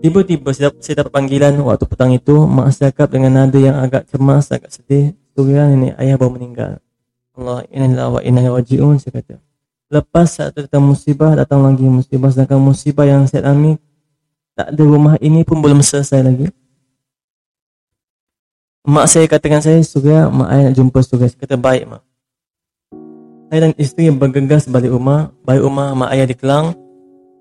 Tiba-tiba 0.00 0.52
saya, 0.56 0.72
saya 0.80 1.04
dapat 1.04 1.12
panggilan 1.12 1.52
waktu 1.60 1.84
petang 1.84 2.12
itu 2.16 2.34
mak 2.48 2.72
saya 2.72 2.92
cakap 2.92 3.12
dengan 3.12 3.44
nada 3.44 3.58
yang 3.60 3.76
agak 3.76 4.08
cemas 4.08 4.48
agak 4.48 4.72
sedih. 4.72 5.12
Surya 5.36 5.68
ini 5.68 5.92
ayah 6.00 6.16
baru 6.16 6.32
meninggal. 6.32 6.80
Allah 7.36 7.68
inna 7.68 8.08
wa 8.08 8.20
inna 8.24 8.48
waji'un 8.48 8.96
saya 8.96 9.20
kata. 9.20 9.36
Lepas 9.92 10.40
saat 10.40 10.56
datang 10.56 10.80
musibah 10.80 11.36
datang 11.36 11.60
lagi 11.60 11.84
musibah. 11.84 12.32
Sedangkan 12.32 12.56
musibah 12.56 13.04
yang 13.04 13.28
saya 13.28 13.44
alami 13.44 13.76
tak 14.56 14.72
ada 14.72 14.82
rumah 14.88 15.20
ini 15.20 15.44
pun 15.44 15.60
belum 15.60 15.84
selesai 15.84 16.24
lagi 16.24 16.48
Mak 18.86 19.10
saya 19.10 19.26
katakan 19.26 19.58
saya 19.58 19.82
Surya 19.82 20.30
Mak 20.30 20.46
ayah 20.46 20.62
nak 20.70 20.74
jumpa 20.78 20.98
Surya 21.02 21.26
Saya 21.26 21.42
kata 21.42 21.58
baik 21.58 21.90
mak. 21.90 22.06
Saya 23.50 23.58
dan 23.66 23.72
isteri 23.82 24.14
bergegas 24.14 24.70
balik 24.70 24.94
rumah 24.94 25.34
Balik 25.42 25.66
rumah 25.66 25.90
mak 25.98 26.14
ayah 26.14 26.30
di 26.30 26.38
Kelang 26.38 26.70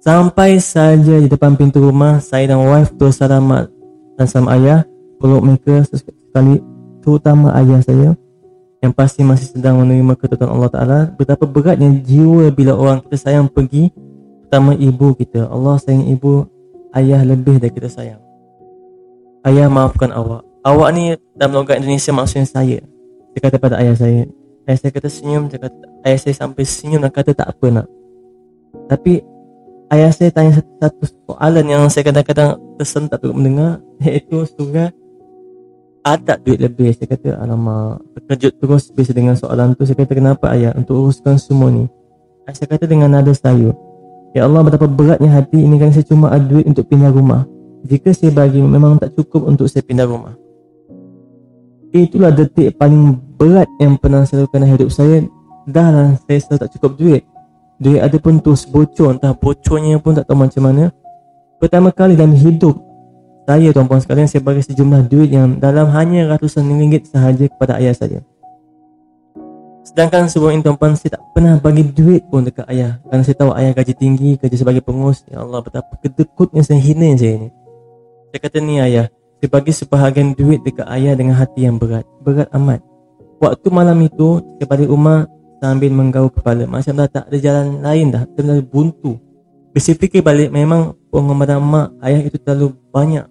Sampai 0.01 0.57
saja 0.57 1.21
di 1.21 1.29
depan 1.29 1.53
pintu 1.53 1.85
rumah 1.85 2.17
Saya 2.17 2.49
dan 2.49 2.65
wife 2.65 2.97
tu 2.97 3.13
selamat. 3.13 3.69
Dan 4.17 4.25
sama 4.25 4.57
ayah 4.57 4.89
Peluk 5.21 5.45
mereka 5.45 5.85
sekali 5.85 6.65
Terutama 7.05 7.53
ayah 7.61 7.77
saya 7.85 8.17
Yang 8.81 8.93
pasti 8.97 9.21
masih 9.21 9.53
sedang 9.53 9.85
menerima 9.85 10.17
ketutupan 10.17 10.49
Allah 10.49 10.73
Ta'ala. 10.73 10.99
Betapa 11.13 11.45
beratnya 11.45 11.93
jiwa 11.93 12.49
bila 12.49 12.73
orang 12.73 13.05
kita 13.05 13.21
sayang 13.21 13.53
pergi 13.53 13.93
Pertama 14.49 14.73
ibu 14.73 15.13
kita. 15.13 15.45
Allah 15.45 15.77
sayang 15.77 16.09
ibu 16.09 16.49
Ayah 16.89 17.21
lebih 17.21 17.61
dari 17.61 17.69
kita 17.69 17.85
sayang. 17.85 18.23
Ayah 19.45 19.69
maafkan 19.69 20.09
awak 20.09 20.54
Awak 20.65 20.89
ni 20.98 21.13
dalam 21.38 21.62
logat 21.62 21.77
Indonesia 21.77 22.10
maksudnya 22.10 22.50
saya. 22.50 22.81
Saya 23.29 23.41
kata 23.45 23.57
pada 23.62 23.77
ayah 23.86 23.93
saya. 23.93 24.25
Ayah 24.65 24.77
saya 24.81 24.91
kata 24.98 25.10
senyum 25.13 25.45
saya 25.45 25.69
kata, 25.69 25.77
Ayah 26.01 26.17
saya 26.17 26.34
sampai 26.34 26.65
senyum 26.65 27.05
dan 27.05 27.13
kata 27.13 27.38
tak 27.38 27.53
apa 27.53 27.65
nak. 27.69 27.88
Tapi 28.89 29.22
Ayah 29.93 30.10
saya 30.10 30.34
tanya 30.34 30.57
satu, 30.57 30.74
satu 30.81 31.03
soalan 31.29 31.65
yang 31.69 31.86
saya 31.93 32.10
kadang-kadang 32.10 32.57
tersentak 32.81 33.22
untuk 33.22 33.38
mendengar 33.38 33.77
Iaitu 34.01 34.41
surah 34.57 34.89
Ada 36.01 36.41
duit 36.41 36.57
lebih. 36.57 36.98
Saya 36.98 37.13
kata 37.13 37.38
alamak 37.38 38.01
Terkejut 38.17 38.57
terus 38.57 38.89
biasa 38.89 39.13
dengan 39.13 39.38
soalan 39.38 39.77
tu. 39.77 39.86
Saya 39.86 40.01
kata 40.01 40.17
kenapa 40.17 40.50
ayah? 40.57 40.74
Untuk 40.74 40.98
uruskan 40.98 41.38
semua 41.38 41.69
ni. 41.69 41.86
Saya 42.50 42.65
kata 42.65 42.89
dengan 42.89 43.13
nada 43.13 43.29
saya 43.38 43.69
Ya 44.34 44.50
Allah 44.50 44.65
betapa 44.65 44.89
beratnya 44.89 45.29
hati 45.29 45.62
ini 45.62 45.77
kan 45.77 45.93
saya 45.93 46.10
cuma 46.10 46.34
ada 46.34 46.41
duit 46.41 46.65
untuk 46.65 46.89
pindah 46.89 47.13
rumah. 47.13 47.45
Jika 47.86 48.17
saya 48.17 48.34
bagi 48.34 48.65
memang 48.65 48.98
tak 48.98 49.13
cukup 49.13 49.45
untuk 49.45 49.69
saya 49.69 49.86
pindah 49.86 50.10
rumah 50.10 50.34
Itulah 51.95 52.27
detik 52.35 52.75
paling 52.75 53.15
berat 53.39 53.71
yang 53.79 53.95
pernah 53.95 54.27
saya 54.27 54.43
lakukan 54.43 54.67
dalam 54.67 54.75
hidup 54.75 54.91
saya. 54.91 55.23
Dah 55.63 55.87
lah 55.95 56.07
saya 56.27 56.43
selalu 56.43 56.59
tak 56.67 56.71
cukup 56.75 56.91
duit. 56.99 57.23
Duit 57.79 58.03
ada 58.03 58.19
pun 58.19 58.35
terus 58.43 58.67
bocor. 58.67 59.15
Entah 59.15 59.31
bocornya 59.31 59.95
pun 60.03 60.11
tak 60.11 60.27
tahu 60.27 60.43
macam 60.43 60.59
mana. 60.67 60.91
Pertama 61.55 61.95
kali 61.95 62.19
dalam 62.19 62.35
hidup 62.35 62.75
Saya 63.47 63.71
tuan-puan 63.71 64.03
sekalian 64.03 64.27
Saya 64.27 64.43
bagi 64.43 64.59
sejumlah 64.59 65.07
duit 65.07 65.31
yang 65.31 65.55
Dalam 65.55 65.87
hanya 65.95 66.27
ratusan 66.35 66.67
ringgit 66.67 67.07
sahaja 67.07 67.47
kepada 67.47 67.79
ayah 67.79 67.95
saya. 67.95 68.19
Sedangkan 69.87 70.27
sebelum 70.27 70.59
ini 70.59 70.61
tuan-puan 70.67 70.99
Saya 70.99 71.15
tak 71.15 71.23
pernah 71.31 71.55
bagi 71.63 71.87
duit 71.95 72.27
pun 72.27 72.43
dekat 72.43 72.67
ayah. 72.75 72.99
Kerana 73.07 73.23
saya 73.23 73.39
tahu 73.39 73.55
ayah 73.55 73.71
gaji 73.71 73.93
tinggi 73.95 74.35
Kerja 74.35 74.59
sebagai 74.59 74.83
pengurus. 74.83 75.23
Ya 75.31 75.39
Allah 75.39 75.63
betapa 75.63 75.95
kedekutnya 76.03 76.59
saya 76.59 76.83
hina 76.83 77.15
saya 77.15 77.47
ni. 77.47 77.49
Saya 78.35 78.39
kata 78.43 78.57
ni 78.59 78.83
ayah 78.83 79.07
Saya 79.45 79.61
bagi 79.61 79.77
sebahagian 79.77 80.33
duit 80.33 80.65
dekat 80.65 80.89
ayah 80.89 81.13
Dengan 81.13 81.37
hati 81.37 81.69
yang 81.69 81.77
berat. 81.77 82.01
Berat 82.25 82.49
amat. 82.57 82.81
Waktu 83.37 83.69
malam 83.69 84.01
itu 84.01 84.41
Saya 84.57 84.65
balik 84.65 84.89
rumah 84.89 85.29
sambil 85.61 85.93
menggaul 85.93 86.33
kepala. 86.33 86.65
Macam 86.65 86.97
dah 86.97 87.05
tak 87.05 87.29
ada 87.29 87.37
jalan 87.37 87.77
lain 87.85 88.09
dah. 88.09 88.25
Terlalu 88.33 88.65
buntu. 88.65 89.21
Saya 89.77 90.01
fikir 90.01 90.25
balik 90.25 90.49
memang 90.49 90.97
pengorbanan 91.13 91.61
mak 91.61 91.93
ayah 92.01 92.25
itu 92.25 92.41
terlalu 92.41 92.73
banyak. 92.89 93.29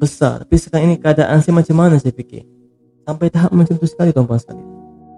Besar. 0.00 0.40
Tapi 0.40 0.56
sekarang 0.56 0.88
ini 0.88 0.96
keadaan 0.96 1.36
saya 1.44 1.52
macam 1.52 1.76
mana 1.84 2.00
saya 2.00 2.16
fikir? 2.16 2.48
Sampai 3.04 3.28
tahap 3.28 3.52
macam 3.52 3.76
tu 3.76 3.84
sekali 3.84 4.08
tuan-tuan 4.08 4.40
sekali 4.40 4.64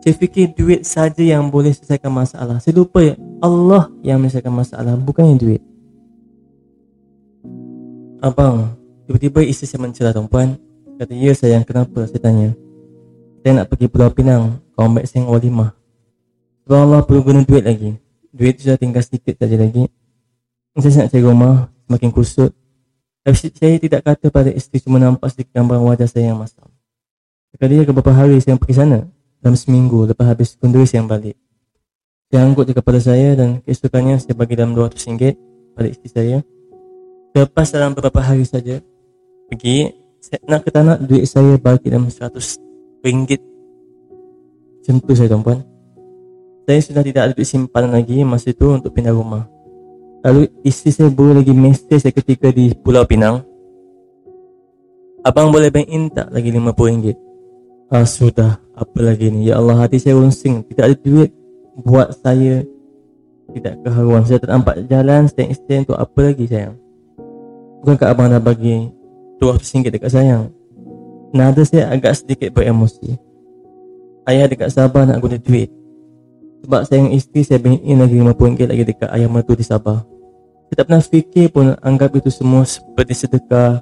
saya 0.02 0.22
fikir 0.22 0.54
duit 0.54 0.82
saja 0.86 1.18
yang 1.18 1.50
boleh 1.50 1.74
selesaikan 1.74 2.14
masalah. 2.14 2.62
Saya 2.62 2.78
lupa 2.78 3.02
ya 3.02 3.18
Allah 3.38 3.90
yang 4.02 4.18
menyelesaikan 4.18 4.54
masalah 4.54 4.94
bukannya 4.98 5.34
duit. 5.34 5.62
Abang 8.22 8.85
tiba-tiba 9.06 9.40
isteri 9.46 9.70
saya 9.70 9.80
mencelah 9.86 10.12
tuan-puan 10.12 10.58
kata 10.98 11.12
ya 11.14 11.32
sayang 11.32 11.62
kenapa? 11.62 12.04
Saya 12.10 12.20
tanya 12.20 12.48
saya 13.40 13.62
nak 13.62 13.70
pergi 13.70 13.86
Pulau 13.86 14.10
Pinang 14.10 14.58
kawan 14.75 14.98
baik 14.98 15.06
saya 15.06 15.25
walimah 15.25 15.70
sebab 16.66 16.82
Allah 16.82 17.00
perlu 17.06 17.22
guna 17.22 17.46
duit 17.46 17.62
lagi. 17.62 17.94
Duit 18.34 18.58
tu 18.58 18.66
sudah 18.66 18.75
tinggal 18.75 18.98
sedikit 18.98 19.38
saja 19.38 19.54
lagi. 19.54 19.86
Saya 20.75 21.06
nak 21.06 21.14
cari 21.14 21.22
rumah 21.22 21.70
Semakin 21.86 22.10
kusut. 22.10 22.50
Tapi 23.22 23.36
saya 23.38 23.78
tidak 23.78 24.02
kata 24.02 24.26
pada 24.34 24.50
isteri 24.50 24.82
Cuma 24.82 24.98
nampak 24.98 25.30
sedikit 25.30 25.62
gambar 25.62 25.78
wajah 25.78 26.10
saya 26.10 26.34
yang 26.34 26.42
masam. 26.42 26.66
Sekali 27.54 27.86
ke 27.86 27.94
beberapa 27.94 28.10
hari 28.10 28.42
saya 28.42 28.58
pergi 28.58 28.75
sana 28.75 29.06
Dalam 29.38 29.54
seminggu 29.54 30.10
lepas 30.10 30.26
habis 30.26 30.58
kunduri 30.58 30.82
saya 30.82 31.06
balik. 31.06 31.38
Saya 32.26 32.42
anggut 32.42 32.66
dia 32.66 32.75
kepada 32.75 32.98
saya 32.98 33.38
Dan 33.38 33.62
keesokannya 33.62 34.18
saya 34.18 34.34
bagi 34.34 34.58
dalam 34.58 34.75
RM200 34.75 35.38
Pada 35.78 35.86
isteri 35.86 36.10
saya. 36.10 36.36
Lepas 37.38 37.70
dalam 37.70 37.94
beberapa 37.94 38.18
hari 38.18 38.42
saja 38.42 38.82
Pergi 39.46 39.90
saya 40.18 40.40
Nak 40.46 40.60
kata 40.66 40.80
nak 40.82 40.98
duit 41.06 41.24
saya 41.28 41.54
bagi 41.60 41.90
dalam 41.92 42.10
RM100 42.10 42.58
Macam 44.82 44.94
tu 45.02 45.12
saya 45.14 45.28
tuan-puan 45.30 45.76
saya 46.66 46.82
sudah 46.82 47.02
tidak 47.06 47.22
ada 47.22 47.32
duit 47.38 47.46
simpanan 47.46 47.94
lagi 47.94 48.26
masa 48.26 48.50
itu 48.50 48.66
untuk 48.66 48.90
pindah 48.90 49.14
rumah. 49.14 49.46
Lalu 50.26 50.50
isteri 50.66 50.90
saya 50.90 51.14
boleh 51.14 51.38
lagi 51.38 51.54
mesej 51.54 52.02
saya 52.02 52.10
ketika 52.10 52.50
di 52.50 52.74
Pulau 52.74 53.06
Pinang. 53.06 53.46
Abang 55.22 55.54
boleh 55.54 55.70
bank 55.70 55.86
in 55.86 56.10
tak 56.10 56.26
lagi 56.34 56.50
RM50? 56.50 57.14
Ah 57.86 58.02
sudah, 58.02 58.58
apa 58.74 58.98
lagi 58.98 59.30
ni? 59.30 59.46
Ya 59.46 59.62
Allah, 59.62 59.86
hati 59.86 60.02
saya 60.02 60.18
runsing. 60.18 60.66
Tidak 60.66 60.82
ada 60.82 60.96
duit 60.98 61.30
buat 61.86 62.10
saya 62.18 62.66
tidak 63.54 63.86
keharuan. 63.86 64.26
Saya 64.26 64.42
tak 64.42 64.50
nampak 64.50 64.90
jalan, 64.90 65.30
stand 65.30 65.54
stand 65.54 65.86
untuk 65.86 66.02
apa 66.02 66.18
lagi 66.34 66.50
sayang? 66.50 66.74
Bukankah 67.86 68.10
abang 68.10 68.26
dah 68.26 68.42
bagi 68.42 68.90
RM200 69.40 69.92
dekat 69.92 70.10
sayang? 70.12 70.50
Nada 71.34 71.62
saya 71.66 71.92
agak 71.92 72.16
sedikit 72.16 72.54
beremosi. 72.56 73.18
Ayah 74.26 74.48
dekat 74.50 74.72
Sabah 74.72 75.06
nak 75.06 75.20
guna 75.22 75.38
duit. 75.38 75.70
Sebab 76.66 76.82
sayang 76.82 77.14
isteri 77.14 77.46
saya 77.46 77.62
bank 77.62 77.78
in 77.86 78.02
lagi 78.02 78.18
RM50 78.18 78.66
lagi 78.66 78.82
dekat 78.82 79.08
ayah 79.14 79.30
mertua 79.30 79.54
di 79.54 79.62
Sabah 79.62 80.02
Saya 80.66 80.74
tak 80.82 80.86
pernah 80.90 80.98
fikir 80.98 81.46
pun 81.54 81.78
anggap 81.78 82.10
itu 82.18 82.26
semua 82.26 82.66
seperti 82.66 83.14
sedekah 83.14 83.78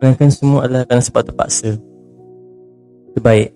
Melainkan 0.00 0.32
semua 0.32 0.64
adalah 0.64 0.88
kerana 0.88 1.04
sebab 1.04 1.20
terpaksa 1.20 1.76
Terbaik 3.12 3.52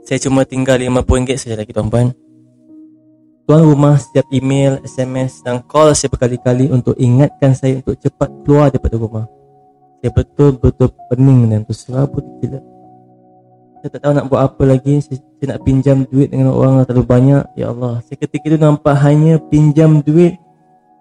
Saya 0.00 0.18
cuma 0.24 0.48
tinggal 0.48 0.80
RM50 0.80 1.36
saja 1.36 1.60
lagi 1.60 1.76
tuan-puan 1.76 2.16
Tuan 3.44 3.62
rumah 3.62 4.00
setiap 4.00 4.24
email, 4.32 4.80
SMS 4.80 5.44
dan 5.44 5.60
call 5.68 5.92
saya 5.92 6.08
berkali-kali 6.08 6.72
untuk 6.72 6.96
ingatkan 6.96 7.52
saya 7.52 7.84
untuk 7.84 8.00
cepat 8.00 8.32
keluar 8.48 8.72
daripada 8.72 8.96
rumah 8.96 9.28
Saya 10.06 10.22
betul-betul 10.22 10.94
pening 11.10 11.50
dan 11.50 11.66
terserabut 11.66 12.22
gila. 12.38 12.62
Saya 13.82 13.90
tak 13.90 14.06
tahu 14.06 14.12
nak 14.14 14.30
buat 14.30 14.38
apa 14.38 14.62
lagi. 14.62 15.02
Saya, 15.02 15.18
saya 15.18 15.46
nak 15.50 15.66
pinjam 15.66 16.06
duit 16.06 16.30
dengan 16.30 16.54
orang 16.54 16.86
terlalu 16.86 17.10
banyak. 17.10 17.42
Ya 17.58 17.74
Allah. 17.74 17.98
Saya 18.06 18.14
ketika 18.22 18.54
itu 18.54 18.54
nampak 18.54 18.94
hanya 19.02 19.42
pinjam 19.50 19.98
duit 20.06 20.38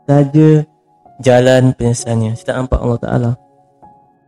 Saja 0.10 0.66
jalan 1.22 1.78
penyesalannya 1.78 2.34
Saya 2.34 2.46
tak 2.50 2.56
nampak 2.66 2.80
Allah 2.82 2.98
Ta'ala. 3.06 3.32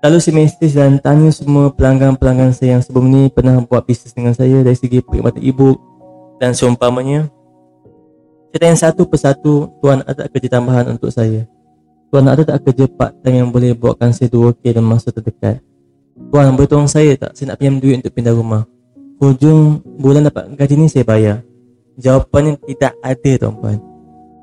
Lalu 0.05 0.17
saya 0.21 0.33
mesej 0.45 0.71
dan 0.77 1.01
tanya 1.01 1.33
semua 1.33 1.73
pelanggan-pelanggan 1.73 2.53
saya 2.53 2.77
yang 2.77 2.85
sebelum 2.85 3.09
ni 3.09 3.33
Pernah 3.33 3.65
buat 3.65 3.81
bisnes 3.81 4.13
dengan 4.13 4.37
saya 4.37 4.61
dari 4.61 4.77
segi 4.77 5.01
perkhidmatan 5.01 5.41
ibu. 5.41 5.73
Dan 6.37 6.53
seumpamanya 6.53 7.33
Saya 8.53 8.59
tanya 8.61 8.77
satu 8.77 9.09
persatu 9.09 9.73
Tuan 9.81 10.05
ada 10.05 10.29
kerja 10.29 10.53
tambahan 10.53 10.93
untuk 10.93 11.09
saya 11.09 11.49
Tuan 12.17 12.33
ada 12.33 12.41
tak 12.41 12.65
kerja 12.65 12.89
part 12.89 13.13
time 13.21 13.45
yang 13.45 13.53
boleh 13.53 13.77
buatkan 13.77 14.09
saya 14.09 14.25
2K 14.33 14.73
dalam 14.73 14.89
masa 14.89 15.13
terdekat? 15.13 15.61
Tuan 16.33 16.49
boleh 16.57 16.65
tolong 16.65 16.89
saya 16.89 17.13
tak? 17.13 17.37
Saya 17.37 17.53
nak 17.53 17.61
pinjam 17.61 17.77
duit 17.77 18.01
untuk 18.01 18.09
pindah 18.09 18.33
rumah. 18.33 18.65
Hujung 19.21 19.85
bulan 20.01 20.25
dapat 20.25 20.49
gaji 20.57 20.81
ni 20.81 20.89
saya 20.89 21.05
bayar. 21.05 21.45
Jawapannya 22.01 22.57
tidak 22.65 22.97
ada 23.05 23.31
tuan-puan. 23.37 23.77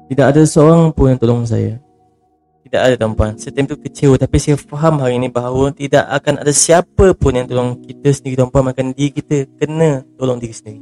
Tidak 0.07 0.23
ada 0.23 0.39
seorang 0.47 0.95
pun 0.95 1.11
yang 1.11 1.19
tolong 1.19 1.43
saya. 1.43 1.83
Tidak 2.63 2.79
ada 2.79 2.95
tuan-puan. 2.95 3.35
Saya 3.43 3.51
time 3.51 3.67
tu 3.67 3.75
kecewa 3.75 4.23
Tapi 4.23 4.37
saya 4.39 4.55
faham 4.55 5.03
hari 5.03 5.19
ini 5.19 5.27
bahawa 5.27 5.75
Tidak 5.75 6.15
akan 6.15 6.47
ada 6.47 6.55
siapa 6.55 7.11
pun 7.19 7.35
yang 7.35 7.51
tolong 7.51 7.83
kita 7.83 8.15
sendiri 8.15 8.39
tuan-puan. 8.39 8.71
Makan 8.71 8.95
diri 8.95 9.11
kita 9.19 9.51
kena 9.59 10.07
tolong 10.15 10.39
diri 10.39 10.55
sendiri. 10.55 10.79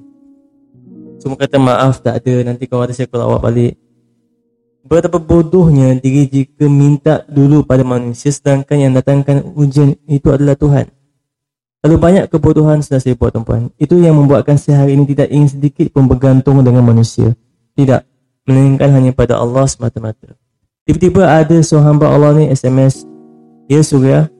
Semua 1.16 1.40
kata 1.40 1.56
maaf 1.56 2.04
tak 2.04 2.20
ada. 2.20 2.52
Nanti 2.52 2.68
kau 2.68 2.84
ada 2.84 2.92
saya 2.92 3.08
kalau 3.08 3.32
awak 3.32 3.48
balik 3.48 3.80
Betapa 4.82 5.22
bodohnya 5.22 5.94
diri 5.94 6.26
jika 6.26 6.66
minta 6.66 7.22
dulu 7.30 7.62
pada 7.62 7.86
manusia 7.86 8.34
sedangkan 8.34 8.76
yang 8.82 8.92
datangkan 8.98 9.54
ujian 9.54 9.94
itu 10.10 10.26
adalah 10.34 10.58
Tuhan. 10.58 10.90
Lalu 11.86 11.96
banyak 11.98 12.24
kebodohan 12.30 12.82
sudah 12.82 12.98
saya 12.98 13.14
buat 13.14 13.30
tuan-puan. 13.30 13.70
Itu 13.78 13.98
yang 14.02 14.18
membuatkan 14.18 14.58
saya 14.58 14.82
hari 14.82 14.98
ini 14.98 15.06
tidak 15.06 15.30
ingin 15.30 15.50
sedikit 15.50 15.86
pun 15.94 16.10
bergantung 16.10 16.58
dengan 16.66 16.82
manusia. 16.82 17.34
Tidak. 17.78 18.02
Melainkan 18.46 18.90
hanya 18.90 19.14
pada 19.14 19.38
Allah 19.38 19.66
semata-mata. 19.70 20.34
Tiba-tiba 20.82 21.30
ada 21.30 21.58
seorang 21.62 21.98
hamba 21.98 22.06
Allah 22.10 22.38
ni 22.38 22.50
SMS. 22.50 23.06
Ya 23.70 23.82
Surya. 23.86 24.30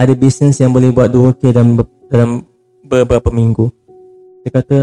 Ada 0.00 0.12
bisnes 0.16 0.56
yang 0.60 0.72
boleh 0.72 0.88
buat 0.88 1.08
2K 1.12 1.52
dalam, 1.52 1.80
dalam 2.08 2.44
beberapa 2.84 3.28
minggu. 3.28 3.68
Saya 4.44 4.52
kata. 4.52 4.78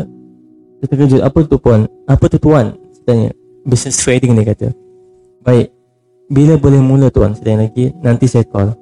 Saya 0.82 0.88
terkejut. 0.90 1.22
Apa 1.22 1.46
tu 1.46 1.58
puan? 1.62 1.90
Apa 2.10 2.26
tu 2.30 2.38
tuan? 2.42 2.74
Saya 2.94 3.06
tanya 3.06 3.30
business 3.66 4.00
trading 4.00 4.38
dia 4.38 4.54
kata 4.54 4.70
baik 5.42 5.74
bila 6.30 6.56
boleh 6.56 6.82
mula 6.82 7.10
tuan 7.10 7.34
saya 7.34 7.60
lagi 7.60 7.92
nanti 8.00 8.30
saya 8.30 8.46
call 8.46 8.78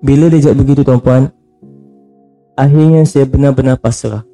bila 0.00 0.32
dia 0.32 0.50
jawab 0.50 0.64
begitu 0.64 0.80
tuan 0.82 1.00
puan 1.00 1.22
akhirnya 2.56 3.04
saya 3.04 3.28
benar-benar 3.28 3.76
pasrah 3.76 4.24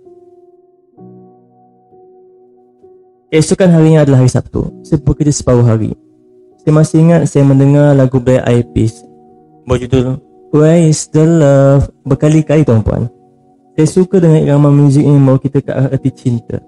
Esokan 3.31 3.71
harinya 3.71 4.03
adalah 4.03 4.27
hari 4.27 4.33
Sabtu. 4.35 4.83
Saya 4.83 4.99
bekerja 4.99 5.31
separuh 5.31 5.63
hari. 5.63 5.95
Saya 6.59 6.75
masih 6.75 6.99
ingat 6.99 7.31
saya 7.31 7.47
mendengar 7.47 7.95
lagu 7.95 8.19
Black 8.19 8.43
Eyed 8.43 8.67
Peas 8.75 9.07
berjudul 9.71 10.19
Where 10.51 10.83
is 10.83 11.07
the 11.15 11.23
love? 11.23 11.95
Berkali-kali 12.03 12.67
tuan-puan. 12.67 13.07
Saya 13.79 13.87
suka 13.87 14.19
dengan 14.19 14.43
irama 14.43 14.67
muzik 14.75 15.07
ini 15.07 15.15
membawa 15.15 15.39
kita 15.39 15.63
ke 15.63 15.71
arah 15.71 15.95
erti 15.95 16.11
cinta. 16.11 16.59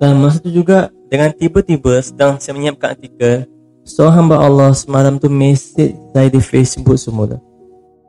Dan 0.00 0.16
masa 0.16 0.40
itu 0.40 0.64
juga 0.64 0.88
dengan 1.12 1.28
tiba-tiba 1.36 2.00
sedang 2.00 2.40
saya 2.40 2.56
menyiapkan 2.56 2.96
artikel 2.96 3.44
Seorang 3.84 4.32
hamba 4.32 4.40
Allah 4.40 4.72
semalam 4.72 5.20
tu 5.20 5.28
mesej 5.28 5.92
saya 6.16 6.32
di 6.32 6.40
Facebook 6.40 6.96
semula 6.96 7.36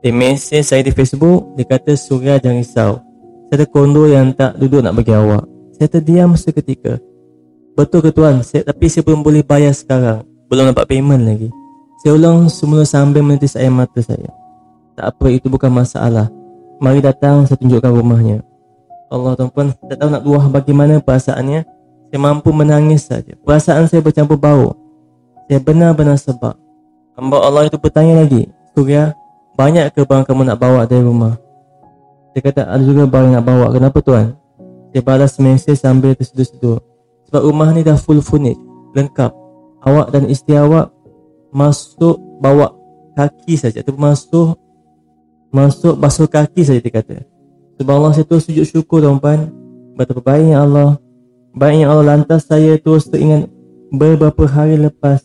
Dia 0.00 0.08
mesej 0.08 0.64
saya 0.64 0.80
di 0.80 0.88
Facebook 0.88 1.52
Dia 1.60 1.68
kata 1.68 1.92
Surya 2.00 2.40
jangan 2.40 2.64
risau. 2.64 2.92
Saya 3.52 3.60
ada 3.60 3.66
kondo 3.68 4.08
yang 4.08 4.32
tak 4.32 4.56
duduk 4.56 4.80
nak 4.80 4.96
bagi 4.96 5.12
awak. 5.12 5.44
Saya 5.76 5.92
terdiam 5.92 6.32
seketika 6.32 6.96
Betul 7.76 8.06
ke 8.06 8.10
tuan? 8.14 8.40
Saya, 8.40 8.64
tapi 8.64 8.86
saya 8.86 9.02
belum 9.02 9.26
boleh 9.26 9.42
bayar 9.42 9.74
sekarang. 9.74 10.22
Belum 10.46 10.70
dapat 10.70 10.86
payment 10.86 11.26
lagi. 11.26 11.50
Saya 12.00 12.14
ulang 12.14 12.46
semula 12.46 12.86
sambil 12.86 13.26
menitis 13.26 13.58
air 13.58 13.66
mata 13.66 13.98
saya. 13.98 14.30
Tak 14.94 15.10
apa, 15.10 15.26
itu 15.34 15.50
bukan 15.50 15.74
masalah. 15.74 16.30
Mari 16.78 17.02
datang, 17.02 17.42
saya 17.50 17.58
tunjukkan 17.58 17.90
rumahnya. 17.90 18.46
Allah 19.10 19.34
tuan-puan, 19.34 19.74
tak 19.90 19.98
tahu 19.98 20.06
nak 20.06 20.22
luah 20.22 20.46
bagaimana 20.46 21.02
perasaannya 21.02 21.66
Saya 22.14 22.30
mampu 22.30 22.54
menangis 22.54 23.10
saja. 23.10 23.34
Perasaan 23.42 23.90
saya 23.90 23.98
bercampur 23.98 24.38
bau. 24.38 24.78
Saya 25.50 25.58
benar-benar 25.58 26.14
sebab. 26.14 26.54
Hamba 27.18 27.42
Allah 27.42 27.66
itu 27.66 27.74
bertanya 27.74 28.22
lagi 28.22 28.46
Surya, 28.70 29.18
banyak 29.58 29.90
ke 29.90 30.06
barang 30.06 30.22
kamu 30.22 30.46
nak 30.46 30.62
bawa 30.62 30.86
dari 30.86 31.02
rumah? 31.02 31.34
Dia 32.30 32.38
kata 32.38 32.70
ada 32.70 32.78
juga 32.86 33.10
barang 33.10 33.34
nak 33.34 33.42
bawa. 33.42 33.66
Kenapa 33.74 33.98
tuan? 33.98 34.38
Dia 34.94 35.02
balas 35.02 35.42
mesej 35.42 35.74
sambil 35.74 36.14
terseduh-seduh 36.14 36.78
Sebab 37.26 37.50
rumah 37.50 37.74
ni 37.74 37.82
dah 37.82 37.98
full 37.98 38.22
furnish 38.22 38.62
Lengkap. 38.94 39.34
Awak 39.82 40.14
dan 40.14 40.30
isteri 40.30 40.54
awak 40.54 40.94
Masuk 41.50 42.14
bawa 42.38 42.78
kaki 43.18 43.58
saja. 43.58 43.82
Tu 43.82 43.90
masuk 43.90 44.54
Masuk 45.50 45.98
basuh 45.98 46.30
kaki 46.30 46.62
saja 46.62 46.78
dia 46.78 46.94
kata. 46.94 47.26
Sebab 47.82 47.90
Allah 47.90 48.14
saya 48.14 48.22
terus 48.22 48.46
sujud 48.46 48.62
syukur 48.70 49.02
tuan-puan. 49.02 49.50
Betapa 49.98 50.22
baiknya 50.22 50.62
Allah 50.62 51.02
Baiknya 51.54 51.90
Allah 51.90 52.18
lantas 52.18 52.50
saya 52.50 52.76
terus 52.82 53.06
teringat 53.06 53.46
Beberapa 53.94 54.44
hari 54.50 54.74
lepas 54.76 55.22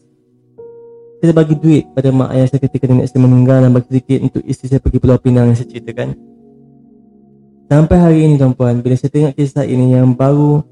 Saya 1.20 1.34
bagi 1.34 1.58
duit 1.58 1.90
pada 1.98 2.14
mak 2.14 2.32
ayah 2.38 2.48
saya 2.48 2.62
ketika 2.64 2.86
nenek 2.86 3.10
saya 3.10 3.26
meninggal 3.26 3.66
Dan 3.66 3.74
bagi 3.74 3.90
sedikit 3.90 4.20
untuk 4.30 4.44
isteri 4.46 4.68
saya 4.72 4.82
pergi 4.82 4.98
Pulau 5.02 5.18
Pinang 5.18 5.50
yang 5.50 5.58
saya 5.58 5.70
ceritakan 5.74 6.30
Sampai 7.70 8.02
hari 8.02 8.26
ini 8.26 8.42
tuan-puan, 8.42 8.82
bila 8.82 8.98
saya 8.98 9.14
tengok 9.14 9.38
kisah 9.38 9.62
ini 9.62 9.94
yang 9.94 10.18
baru 10.18 10.66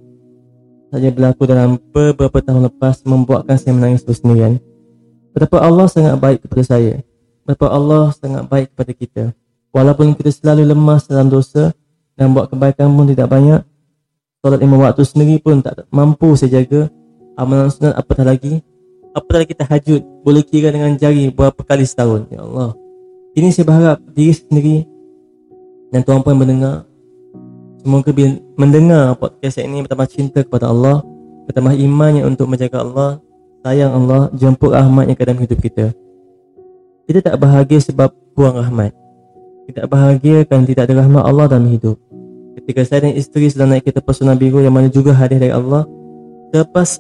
saja 0.90 1.14
berlaku 1.14 1.46
dalam 1.46 1.78
beberapa 1.94 2.42
tahun 2.42 2.74
lepas 2.74 3.06
membuatkan 3.06 3.54
saya 3.54 3.78
menangis 3.78 4.02
bersendirian. 4.02 4.58
Betapa 5.30 5.62
Allah 5.62 5.86
sangat 5.94 6.18
baik 6.18 6.50
kepada 6.50 6.64
saya. 6.66 7.06
Betapa 7.46 7.70
Allah 7.70 8.10
sangat 8.18 8.50
baik 8.50 8.74
kepada 8.74 8.92
kita. 8.98 9.24
Walaupun 9.70 10.18
kita 10.18 10.34
selalu 10.34 10.74
lemas 10.74 11.06
dalam 11.06 11.30
dosa 11.30 11.70
dan 12.18 12.34
buat 12.34 12.50
kebaikan 12.50 12.90
pun 12.90 13.06
tidak 13.06 13.30
banyak, 13.30 13.62
solat 14.42 14.60
lima 14.62 14.76
waktu 14.80 15.04
sendiri 15.04 15.42
pun 15.42 15.62
tak 15.62 15.86
mampu 15.90 16.34
saya 16.38 16.62
jaga. 16.62 16.90
Amalan 17.38 17.70
sunat 17.70 17.94
apatah 17.94 18.26
lagi. 18.26 18.66
Apatah 19.14 19.46
lagi 19.46 19.54
tahajud. 19.54 20.02
Boleh 20.26 20.42
kira 20.42 20.74
dengan 20.74 20.98
jari 20.98 21.30
berapa 21.30 21.62
kali 21.62 21.86
setahun. 21.86 22.26
Ya 22.34 22.42
Allah. 22.42 22.74
Ini 23.38 23.54
saya 23.54 23.70
berharap 23.70 23.98
diri 24.18 24.34
sendiri 24.34 24.78
dan 25.92 26.04
tuan 26.04 26.20
puan 26.20 26.36
mendengar 26.36 26.84
Semoga 27.80 28.12
bila 28.12 28.36
mendengar 28.60 29.16
podcast 29.16 29.64
ini 29.64 29.80
bertambah 29.86 30.10
cinta 30.12 30.40
kepada 30.44 30.68
Allah 30.68 31.00
Bertambah 31.48 31.80
imannya 31.80 32.28
untuk 32.28 32.52
menjaga 32.52 32.84
Allah 32.84 33.24
Sayang 33.64 33.92
Allah, 33.96 34.32
jemput 34.36 34.72
rahmatnya 34.76 35.16
ke 35.16 35.24
dalam 35.24 35.40
hidup 35.40 35.60
kita 35.64 35.96
Kita 37.08 37.20
tak 37.24 37.40
bahagia 37.40 37.80
sebab 37.80 38.12
buang 38.36 38.60
rahmat 38.60 38.92
Kita 39.72 39.88
bahagia 39.88 40.44
kan 40.44 40.68
tidak 40.68 40.92
ada 40.92 41.08
rahmat 41.08 41.24
Allah 41.24 41.46
dalam 41.48 41.72
hidup 41.72 41.96
Ketika 42.58 42.82
saya 42.82 43.06
dan 43.06 43.14
isteri 43.14 43.54
sedang 43.54 43.70
naik 43.70 43.86
kereta 43.86 44.02
personal 44.02 44.34
biru 44.34 44.66
Yang 44.66 44.74
mana 44.74 44.90
juga 44.90 45.14
hadir 45.14 45.38
dari 45.38 45.54
Allah 45.54 45.86
Lepas 46.50 46.98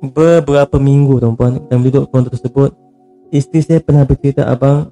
beberapa 0.00 0.80
minggu 0.80 1.20
tuan-puan 1.20 1.60
Dalam 1.68 1.84
duduk 1.84 2.08
kontor 2.08 2.32
tersebut 2.32 2.72
Isteri 3.28 3.60
saya 3.60 3.80
pernah 3.84 4.08
bercerita 4.08 4.48
abang 4.48 4.88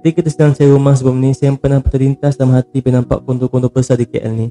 Ketika 0.00 0.24
kita 0.24 0.28
sedang 0.32 0.56
cari 0.56 0.72
rumah 0.72 0.96
sebelum 0.96 1.20
ni 1.20 1.36
Saya 1.36 1.52
pernah 1.52 1.84
terlintas 1.84 2.40
dalam 2.40 2.56
hati 2.56 2.80
Bila 2.80 3.04
nampak 3.04 3.20
kontor-kontor 3.28 3.68
besar 3.68 4.00
di 4.00 4.08
KL 4.08 4.32
ni. 4.32 4.48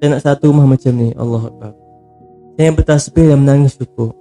Saya 0.00 0.16
nak 0.16 0.22
satu 0.24 0.48
rumah 0.48 0.64
macam 0.64 0.94
ni 0.94 1.10
Allah 1.18 1.42
Akbar. 1.42 1.72
Saya 2.54 2.70
bertasbih 2.70 3.34
dan 3.34 3.42
menangis 3.42 3.74
syukur. 3.74 4.14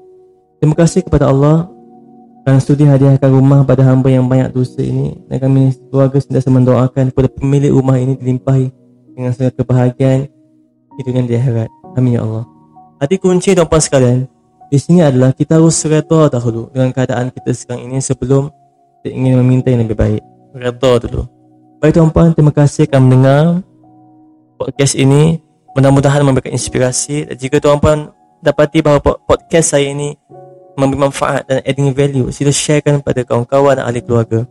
Terima 0.57 0.73
kasih 0.73 1.05
kepada 1.05 1.29
Allah 1.29 1.69
Kerana 2.41 2.57
sudi 2.57 2.81
hadiahkan 2.81 3.29
rumah 3.29 3.61
pada 3.61 3.85
hamba 3.85 4.09
yang 4.09 4.25
banyak 4.25 4.49
dosa 4.49 4.81
ini 4.81 5.13
Dan 5.29 5.37
kami 5.37 5.69
keluarga 5.93 6.17
sentiasa 6.17 6.49
mendoakan 6.49 7.13
Kepada 7.13 7.29
pemilik 7.29 7.69
rumah 7.69 8.01
ini 8.01 8.17
dilimpahi 8.17 8.87
Dengan 9.17 9.34
segala 9.34 9.49
kebahagiaan 9.58 10.30
dunia 11.01 11.25
di 11.25 11.34
akhirat 11.34 11.69
Amin 11.97 12.17
ya 12.17 12.21
Allah. 12.21 12.45
Hati 13.01 13.17
kunci 13.17 13.58
tuan-puan 13.58 13.82
sekalian 13.82 14.30
Di 14.69 14.77
sini 14.77 15.01
adalah 15.01 15.34
kita 15.34 15.58
harus 15.58 15.73
serata 15.73 16.30
dahulu 16.30 16.69
Dengan 16.69 16.93
keadaan 16.93 17.34
kita 17.34 17.49
sekarang 17.49 17.89
ini 17.89 17.97
sebelum 17.97 18.53
kita 19.01 19.10
ingin 19.10 19.41
meminta 19.41 19.73
yang 19.73 19.82
lebih 19.82 19.97
baik. 19.97 20.21
Redha 20.53 20.91
dulu. 21.01 21.25
Baik 21.82 21.97
tuan-puan 21.97 22.38
Terima 22.38 22.53
kasih 22.53 22.86
kerana 22.86 23.01
mendengar 23.10 23.45
Podcast 24.62 24.93
ini. 24.93 25.41
Mudah-mudahan 25.73 26.21
memberikan 26.21 26.53
inspirasi. 26.53 27.25
Dan 27.25 27.36
jika 27.41 27.58
tuan-puan 27.58 28.13
Dapati 28.45 28.86
bahawa 28.86 29.01
podcast 29.01 29.73
saya 29.73 29.89
ini 29.89 30.13
Memberi 30.77 31.10
manfaat 31.10 31.41
dan 31.49 31.65
adding 31.65 31.89
value 31.89 32.30
Sila 32.30 32.53
sharekan 32.53 33.01
pada 33.01 33.25
kawan-kawan 33.25 33.82
dan 33.82 33.86
ahli 33.89 33.97
keluarga. 34.06 34.45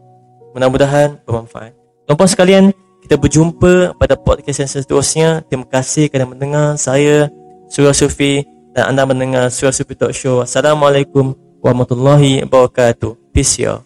Mudah-mudahan 0.59 1.23
bermanfaat. 1.23 1.71
Tuan-puan 2.11 2.31
sekalian 2.31 2.65
Kita 3.07 3.23
berjumpa 3.23 3.95
pada 4.03 4.19
podcast 4.19 4.67
yang 4.67 4.71
seterusnya. 4.83 5.47
Terima 5.47 5.63
kasih 5.63 6.11
kerana 6.11 6.27
mendengar 6.27 6.75
Saya 6.75 7.31
Surah 7.71 7.95
Sufi 7.95 8.43
Dan 8.75 8.91
anda 8.91 9.07
mendengar 9.07 9.47
Surah 9.47 9.71
Sufi 9.71 9.95
Talk 9.95 10.11
Show. 10.11 10.43
Assalamualaikum 10.43 11.39
warahmatullahi 11.63 12.43
wabarakatuh. 12.43 13.15
Peace 13.31 13.63
y'all 13.63 13.86